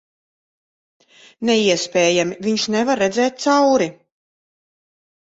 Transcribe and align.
Neiespējami. 1.51 2.41
Viņš 2.49 2.67
nevar 2.79 3.05
redzēt 3.05 3.41
cauri... 3.49 3.93